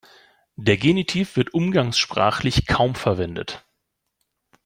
[0.55, 3.63] Der Genitiv wird umgangssprachlich kaum verwendet.